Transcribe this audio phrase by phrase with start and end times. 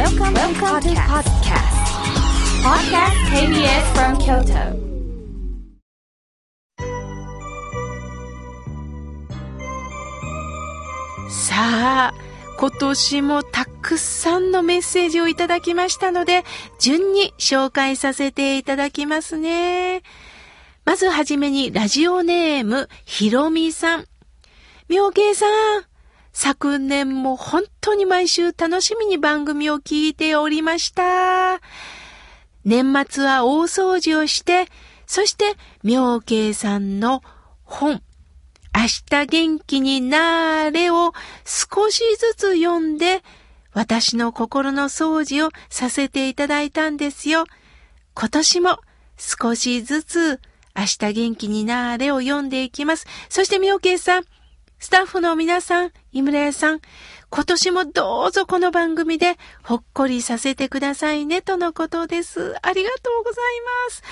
[0.00, 1.76] Welcome, Welcome to podcast.
[2.64, 4.72] Podcast KBS from Kyoto.
[11.28, 12.14] さあ、
[12.58, 16.44] 今年もたくさんのメッセージをいただきましたので、
[16.78, 20.00] 順に紹介させていただきますね。
[20.86, 24.06] まずはじめにラジオネームひろみさん。
[24.88, 25.89] 妙慶さん、
[26.32, 31.60] 昨年も本当に毎週楽しみに番組を聞いておりました。
[32.64, 34.68] 年末は大掃除をして、
[35.06, 37.22] そして妙慶さんの
[37.64, 38.02] 本、
[38.74, 41.12] 明日元気になれを
[41.44, 43.22] 少しずつ読んで、
[43.72, 47.44] 私の心の掃除をさせていただいたんですよ。
[48.14, 48.78] 今年も
[49.16, 50.40] 少しずつ
[50.76, 53.06] 明日元気になれを読んでいきます。
[53.28, 54.24] そしてみおけいさん、
[54.80, 56.80] スタッフの皆さん、井村屋さん、
[57.28, 62.56] 今年もどうぞこの番組でほっこりさせてくださいねとのことです。
[62.62, 63.44] ありがとうござい
[63.86, 64.02] ます。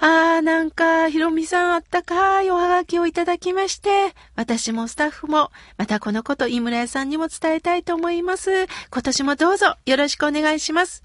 [0.00, 8.66] あー、なんか、ひろみさんあったかいおはがきをいただきまして、私もスタッフも、またこのこと井村屋さんにも伝えたいと思います。
[8.90, 11.04] 今年もどうぞよろしくお願いします。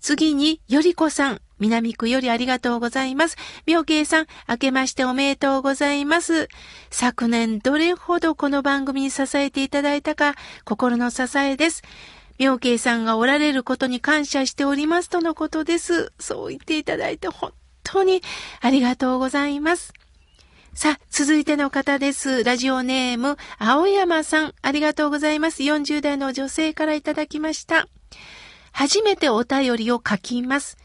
[0.00, 1.42] 次に、よりこさん。
[1.60, 3.36] 南区よりありがとうございます。
[3.66, 6.48] 妙慶さん、明けましておめでとうございます。
[6.90, 11.82] 昨年どれほどこの番組に支えていただいたか、心の支えです。
[12.38, 16.12] 妙慶さんがおられることに感謝しておりますとのことです。
[16.18, 17.52] そう言っていただいて本
[17.82, 18.22] 当に
[18.62, 19.92] ありがとうございます。
[20.72, 22.42] さあ、続いての方です。
[22.44, 25.62] ラジオネーム、青山さん、ありがとうございます。
[25.62, 27.88] 40代の女性からいただきました。
[28.72, 30.78] 初めてお便りを書きます。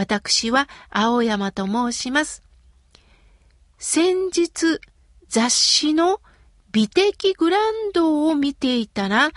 [0.00, 2.42] 私は青山と申します。
[3.76, 4.80] 先日、
[5.28, 6.22] 雑誌の
[6.72, 9.30] 美的グランドを見ていたら、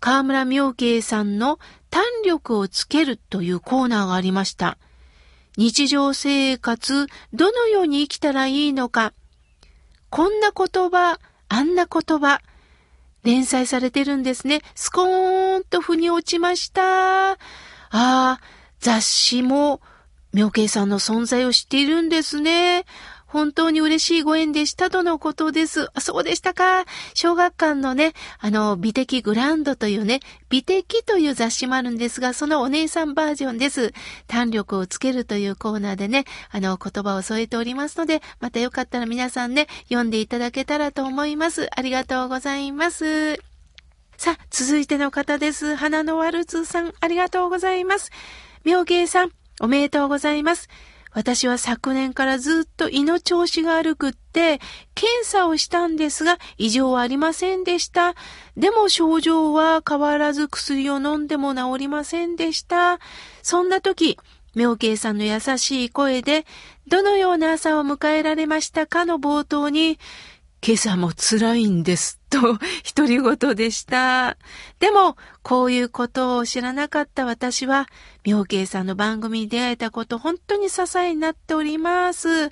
[0.00, 1.58] 河村明慶さんの
[1.90, 4.78] 胆力をつけるというコーナーがありました。
[5.58, 9.12] 日常生活、どのように生きたらいいのか、
[10.08, 11.18] こんな言葉、
[11.50, 12.40] あんな言葉、
[13.24, 14.62] 連載されてるんですね。
[14.74, 17.32] スコーンと腑に落ちました。
[17.32, 17.36] あ
[17.90, 18.40] あ、
[18.80, 19.82] 雑誌も、
[20.32, 22.84] 妙慶さんの存在を知っているんですね。
[23.28, 25.88] 本当に嬉しいご縁でしたとのことです。
[25.92, 26.86] あ、そうでしたか。
[27.12, 33.92] 小学館のね、あの、美的グランドというね、美的という雑誌もあるんですが、そのお姉さんバージョンです。
[34.28, 41.68] 弾力をつけるというコーナーでね、あの、言葉を添えておりますので、またよかったら皆さんね、読んでいただけたらと思います。
[41.76, 43.34] ありがとうございます。
[44.16, 45.74] さあ、続いての方です。
[45.74, 48.10] 花のワルツさん、ありがとうございます。
[48.64, 50.68] 妙慶さん、おめでとうございます。
[51.12, 54.60] 私は昨年からずっと胃の調子が悪くって、
[54.94, 58.14] 検査をしたんですが、異常はありませんでした。
[58.56, 63.00] でも症状は変わらず薬を飲んでも治りませんでした。
[63.42, 64.18] そんな時、
[64.54, 66.46] 妙慶さんの優しい声で、
[66.88, 69.98] どのような朝を迎えられましたかの冒頭に、
[70.60, 72.18] 今朝も辛いんです。
[72.30, 72.58] と、
[72.94, 74.36] 独り言でした。
[74.80, 77.86] でも、こういうことを知らなかった私は、
[78.24, 82.50] 妙慶さんの番組に出会えたこと、本当に支えになっております。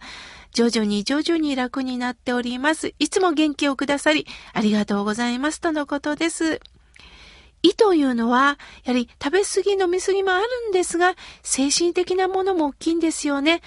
[0.52, 2.94] 徐々に徐々に楽になっております。
[2.98, 5.60] いつも元気をくださり、ありがとうございます。
[5.60, 6.60] とのことです。
[7.62, 13.60] 胃というのは、やはり食べ過ぎ飲み過ぎもあるんですが、精神的なものも大きいんですよね。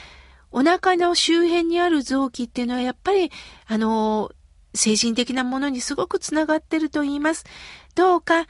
[0.51, 3.31] お腹の周辺にある臓器っていうのはやっぱり、
[3.67, 4.31] あの、
[4.73, 7.45] 精神的なものにすごくつながってると言います。
[7.95, 8.45] どうか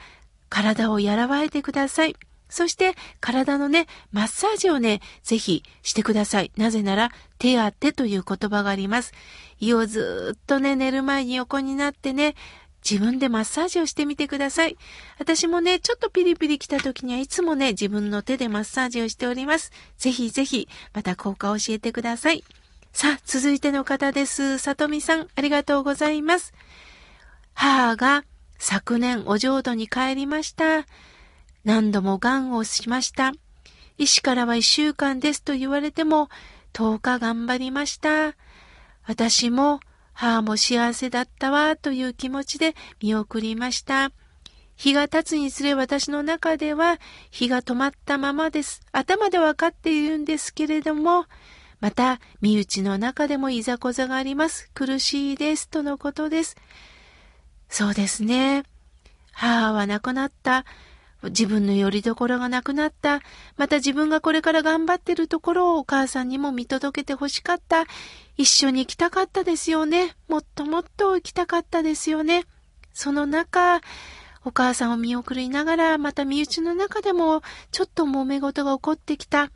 [0.48, 2.16] 体をやらわえてください。
[2.50, 6.50] そして体のね、マッサージをね、ぜひしてください。
[6.56, 9.12] なぜなら、手当てという言葉があります。
[9.60, 12.34] 胃をずっとね、寝る前に横になってね、
[12.88, 14.76] 自分でマッサージをしてみてください。
[15.18, 19.72] 私もね、ちょっとピリピリ来た時にはいつもね、自分の手でマッサージをしております。
[19.98, 22.44] ぜひぜひ、また効果を教えてください。
[22.92, 24.58] さあ、続いての方です。
[24.58, 26.52] さとみさん、ありがとうございます。
[27.54, 28.24] 母が
[28.58, 30.86] 昨年お浄土に帰りました。
[31.64, 33.32] 何度も癌をしました。
[33.98, 36.30] 医師からは一週間ですと言われても、
[36.72, 38.34] 10日頑張りました。
[39.06, 39.80] 私も
[40.20, 44.12] 母も幸せだったわという気持ちで見送りました。
[44.76, 46.98] 日が経つにつれ私の中では
[47.30, 48.82] 日が止まったままです。
[48.92, 51.24] 頭でわかっているんですけれども、
[51.80, 54.70] また身内の中でもいざこざがあります。
[54.74, 55.70] 苦しいです。
[55.70, 56.58] とのことです。
[57.70, 58.64] そうですね。
[59.32, 60.66] 母は亡くなった。
[61.24, 63.20] 自分の拠り所がなくなった。
[63.56, 67.84] また自分がこれから頑張ってるところをお母さんにも見届けて欲しかった。
[68.36, 70.16] 一緒に行きたかったですよね。
[70.28, 72.44] もっともっと行きたかったですよね。
[72.94, 73.80] その中、
[74.44, 79.50] お母さんを見送りながら、また身内の中でもちょっと揉め事が起こってきた。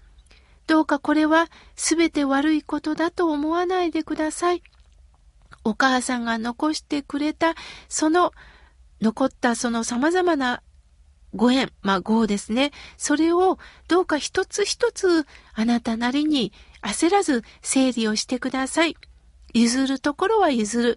[0.67, 4.62] どうかこれは全て悪いことだと思わないでください。
[5.62, 7.55] お母さんが残してくれた、
[7.88, 8.32] その、
[9.00, 10.62] 残ったその様々な
[11.34, 12.72] ご縁、まあ、ごですね。
[12.96, 13.58] それを
[13.88, 16.52] どうか一つ一つあなたなりに
[16.82, 18.96] 焦らず整理をしてください。
[19.52, 20.96] 譲るところは譲る。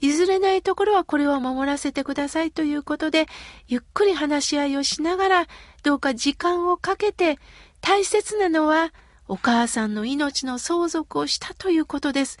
[0.00, 3.26] 譲れないところはこれを守らせてくださいということで、
[3.66, 5.46] ゆっくり話し合いをしながら、
[5.82, 7.38] どうか時間をかけて、
[7.80, 8.92] 大切なのは、
[9.26, 12.38] お母さんの命の相続をしたということです。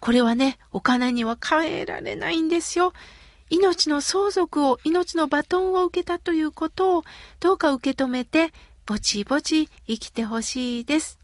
[0.00, 2.92] これはね、お金には変えられないんですよ。
[3.50, 7.04] 命の相続を、命のバトンを受けたということを、
[7.40, 8.52] どうか受け止めて、
[8.86, 11.18] ぼちぼち生きてほしいです。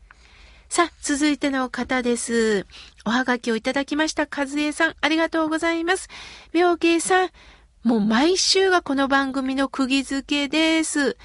[0.69, 2.67] さあ、続いての方です。
[3.05, 4.27] おはがきをいただきました。
[4.31, 6.09] 和江さん、ありがとうございます。
[6.53, 7.31] 妙慶さん、
[7.85, 11.17] もう毎週がこの番組の釘付けです。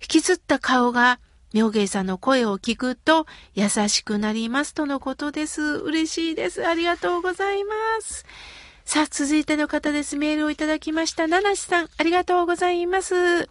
[0.00, 1.18] 引きずった顔が、
[1.52, 5.62] 妙慶さんの声を聞くと優しくなりますとのことです。
[5.62, 6.66] 嬉しいです。
[6.66, 8.26] ありがとうございます。
[8.86, 10.16] さあ、続いての方です。
[10.16, 11.26] メールをいただきました。
[11.26, 13.48] 七瀬さん、ありがとうございます。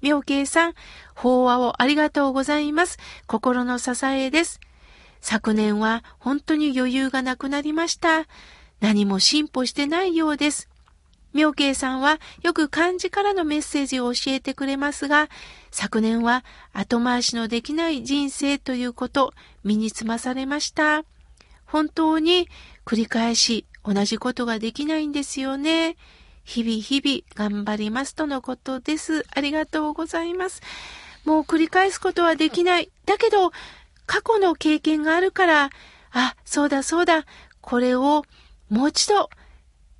[0.00, 0.74] 妙慶さん、
[1.14, 2.98] 法話をありがとうございます。
[3.26, 4.60] 心の支えです。
[5.20, 8.24] 昨年は本当に余裕がなくなりました。
[8.80, 10.70] 何も進歩してないようです。
[11.34, 15.28] 妙慶さんはよく漢字からのメッセージを教えてくれますが、
[15.70, 21.04] 昨年は後回しのできない人生ということ、身につまされました。
[21.66, 22.48] 本当に
[22.86, 25.96] 繰り返し同じことができないんですよね。
[26.44, 29.24] 日々日々頑張りますとのことです。
[29.34, 30.60] ありがとうございます。
[31.24, 32.90] もう繰り返すことはできない。
[33.06, 33.50] だけど、
[34.06, 35.70] 過去の経験があるから、
[36.10, 37.24] あ、そうだそうだ、
[37.62, 38.24] これを
[38.68, 39.30] もう一度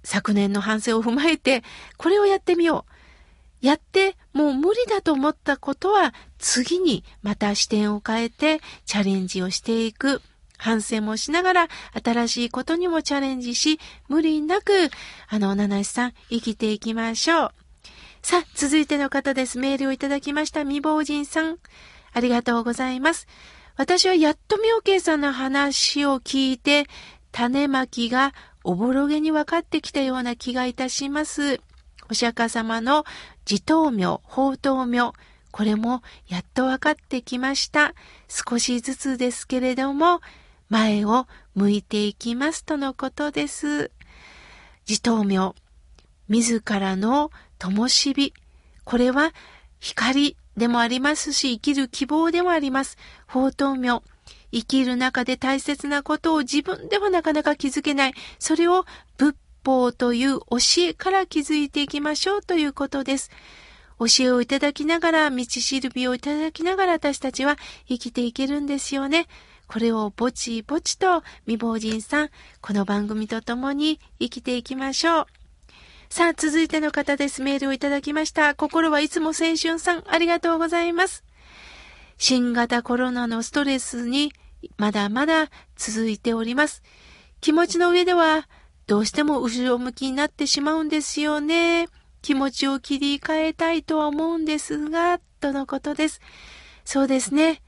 [0.04, 1.62] 昨年の反省を踏まえて、
[1.96, 2.84] これをやってみよ
[3.62, 3.66] う。
[3.66, 10.22] やってもう無理だと思ったことは次にまた視点を変えてチャレンジをしていく。
[10.58, 11.68] 反省もしながら
[12.04, 14.90] 新しいことにもチャレンジし、無理なく、
[15.28, 17.50] あの、七石さん、生きていきましょう。
[18.20, 19.58] さあ、続いての方です。
[19.58, 20.62] メールをいただきました。
[20.62, 21.58] 未亡人さん。
[22.12, 23.26] ありがとうございます。
[23.76, 26.86] 私はやっと妙慶さんの話を聞いて、
[27.30, 28.34] 種まきが
[28.64, 31.60] おぼろげに分かってきたような気がいたします。
[32.10, 33.04] お釈迦様の
[33.48, 35.12] 自頭名、法頭名、
[35.52, 37.94] これもやっと分かってきました。
[38.28, 40.20] 少しずつですけれども、
[40.68, 43.90] 前を向いていきますとのことです。
[44.88, 45.54] 自頭名、
[46.28, 48.34] 自らの灯火、
[48.84, 49.32] これは
[49.80, 52.96] 光でもありますし、生きる希望でもあります。
[53.26, 54.02] 法灯明。
[54.50, 58.14] 生きる中で大切なことを自分ではなかなか気づけない。
[58.38, 58.84] それを
[59.16, 63.30] 仏法という教えから気づいていきましょうということです。
[63.98, 67.56] 教えをいただきながら、道しるびをいただきながら私たちは
[67.88, 69.26] 生きていけるんですよね。
[69.68, 72.30] これをぼちぼちと未亡人さん、
[72.62, 75.26] この番組と共に生きていきましょう。
[76.08, 77.42] さあ、続いての方です。
[77.42, 78.54] メールをいただきました。
[78.54, 81.22] 心はいつも青春さん、ありがとうございます。
[82.16, 84.32] 新型コロナのストレスに
[84.78, 86.82] まだまだ続いております。
[87.42, 88.48] 気持ちの上では
[88.86, 91.88] どうしても後ろ向きになってしまうんですよね。
[92.22, 96.22] 気持ちを切り替えたいとは思うんですが、とのことです。
[96.86, 97.60] そうですね。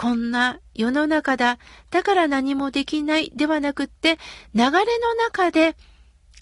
[0.00, 1.58] こんな世の中だ。
[1.90, 4.16] だから何もできないではなくって、
[4.54, 4.72] 流れの
[5.26, 5.76] 中で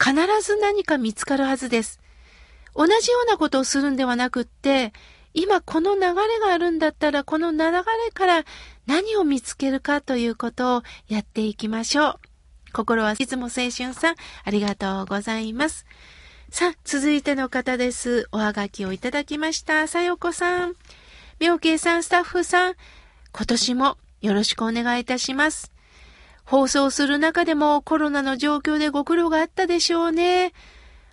[0.01, 1.99] 必ず何か見つかるはずです。
[2.77, 4.93] 同じようなことをするんではなくって、
[5.35, 7.83] 今この流れがあるんだったら、この流れ
[8.15, 8.45] から
[8.87, 12.15] 何を見つけるかということをやっていきましょう。
[12.73, 15.85] 心はいつも青春さん、ありがとうございます。
[16.51, 18.29] さあ、続いての方です。
[18.31, 19.89] おはがきをいただきました。
[19.89, 20.77] さよこさん。
[21.41, 22.75] 妙慶さん、スタッフさん、
[23.33, 25.73] 今年もよろしくお願いいたします。
[26.45, 30.53] 放送する中でもコロナの状況でご苦労があったでしょうね。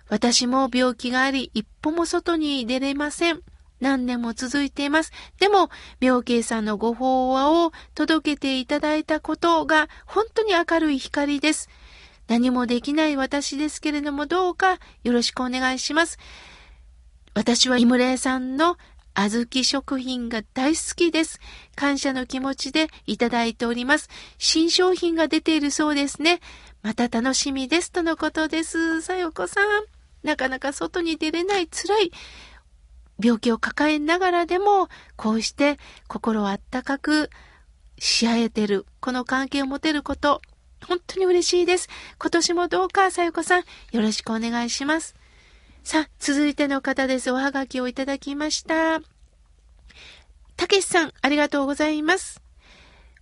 [0.08, 3.40] 私も病気があり、一歩も外に出れません。
[3.80, 5.12] 何年も続いています。
[5.38, 5.68] でも、
[6.00, 11.68] 病慶さんのご法話を届けていただいたことが本当に明るい光です。
[12.28, 16.18] 何もできない私ですけれども、どうかよろしくお願いします。
[17.34, 18.78] 私は井村さんの
[19.16, 21.40] 小豆食品が大好きです。
[21.74, 24.10] 感謝の気持ちでいただいております。
[24.36, 26.40] 新商品が出ているそうですね。
[26.82, 27.90] また楽しみです。
[27.90, 29.00] とのことです。
[29.00, 29.66] さよこさん。
[30.22, 32.12] なかなか外に出れない辛い
[33.22, 37.30] 病気を抱えながらでも、こうして心をあったかく
[37.98, 40.42] し合えてる、この関係を持てること、
[40.86, 41.88] 本当に嬉しいです。
[42.18, 45.14] 今年もどうか、さよこさん、よろしくお願いします。
[45.86, 47.30] さあ、続いての方です。
[47.30, 49.00] おはがきをいただきました。
[50.56, 52.42] たけしさん、ありがとうございます。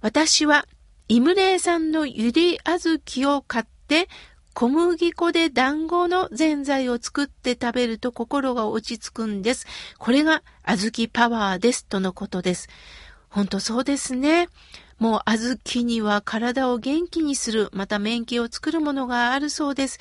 [0.00, 0.66] 私は、
[1.08, 4.08] イムレイさんのゆりあずきを買って、
[4.54, 9.66] 小麦粉で団子のぜんざいを作って食べると心が落ち着くんです。
[9.98, 11.84] これが小豆パワーです。
[11.84, 12.70] とのことです。
[13.28, 14.48] ほんとそうですね。
[14.98, 19.98] もう小豆には体を元気にする、また免疫を作るものがあるそうです。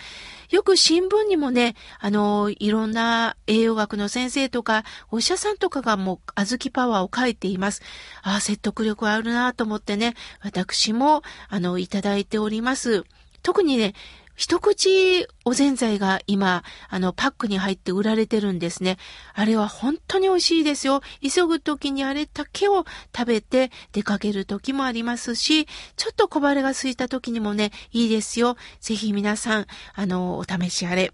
[0.49, 7.81] よく新聞にもね、あの、いろんな栄養学の先生とか、お医者さんとかがもう小豆パワーを書いています。
[8.21, 13.03] ああ、説得力あるなと思ってね、私も、あの、いただいております。
[13.41, 13.93] 特にね、
[14.35, 18.97] 一口おぜんざいが今、あの、パックに入って売られてるんですね。
[19.33, 21.01] あれは本当に美味しいですよ。
[21.21, 22.85] 急ぐ時にあれだけを
[23.15, 28.57] 食べて出かける時もありますし、ちょっと小腹が空いた時にもね、いいですよ。
[28.79, 31.11] ぜひ皆さん、あの、お試しあれ。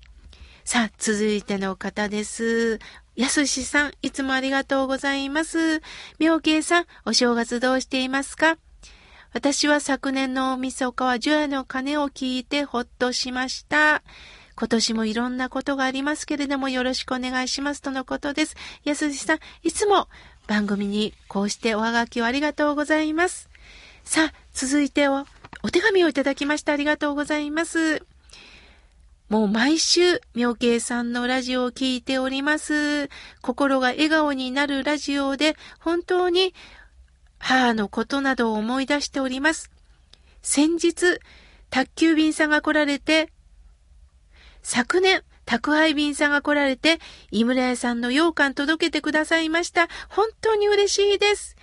[0.64, 2.80] さあ、続いての方です。
[3.16, 5.82] やすしさん、いつもありがとうございます。
[6.20, 8.58] 妙慶さん、お正月どうしていますか？
[9.32, 14.02] 私は昨年の大晦日は除夜の鐘を聞いてほっとしました。
[14.56, 18.56] 今年もいろんなことがありますけれどもよろしくお願いしますとのことです。
[18.84, 20.08] やすしさん、いつも
[20.48, 23.50] 番組にこうしておはがきをありがとうございます。
[24.04, 25.26] さあ、続いてお、
[25.62, 28.04] お手紙をいただきましてありがとうございます。
[29.30, 33.10] もう毎週、妙慶さんのラジオを聞いております。
[33.42, 36.56] 心が笑顔になるラジオで、本当に
[37.40, 39.72] 母のことなどを思い出しております。
[40.42, 41.20] 先日、
[41.70, 43.30] 宅急便さんが来られて、
[44.62, 47.00] 昨年、宅配便さんが来られて、
[47.32, 49.88] 井村屋さんの羊羹届けてくださいました。
[50.10, 51.56] 本当に嬉しいです。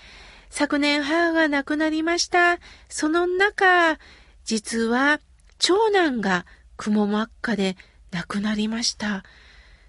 [0.50, 2.59] 昨年母が亡くなりました。
[2.88, 3.99] その中、
[4.45, 5.21] 実は
[5.59, 7.76] 長男が雲真っ赤で
[8.11, 9.23] 亡くなりました。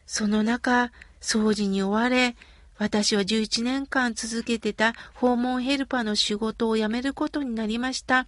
[0.06, 0.92] その中、
[1.22, 2.36] 掃除に追われ、
[2.78, 8.28] 私は11年間続けてた訪問ヘルパーの仕事を辞めることになりました。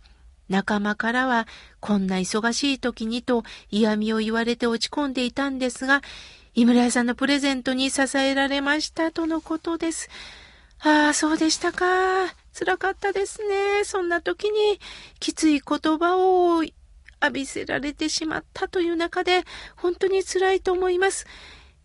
[0.50, 1.48] 仲間からは、
[1.80, 6.02] こんな忙しい時にと嫌味を言われて落ち込んでいたんですが、
[6.56, 10.10] 井村屋さんのプレゼントに支えられましたとのことです。
[10.80, 11.86] ああ、そうでしたか。
[12.58, 13.84] 辛かったですね。
[13.84, 14.80] そんな時に
[15.20, 16.74] きつい言葉を浴
[17.32, 19.44] びせられてしまったという中で、
[19.76, 21.28] 本当に辛いと思います。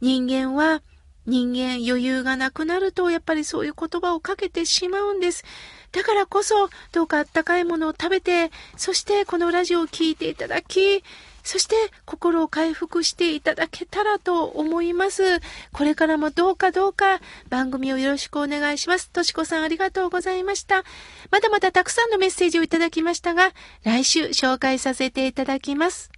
[0.01, 0.83] 人間は
[1.27, 5.45] 人間余裕がなくなると、やっぱりそういう言葉をかけてしまうんです。
[5.93, 11.03] だからこそ、どうかあったかいものを食べて、そしてこのラジオを聴いていただき、
[11.45, 11.77] そして
[12.07, 15.41] 心を回復していただけたらと思います。
[15.73, 19.11] これからもどうかどうか番組をよろしくお願いします。
[19.11, 20.85] としこさんありがとうございました。
[21.31, 23.53] まだまだたくさんのメッセージをいただきましたが、
[23.83, 26.14] 来週紹介させていただきます。